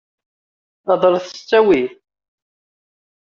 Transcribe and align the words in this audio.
Heḍṛet 0.87 1.25
s 1.29 1.33
ttawil! 1.39 1.89